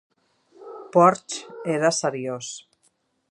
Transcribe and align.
Porsche 0.93 1.45
era 1.75 1.91
seriós. 2.01 2.47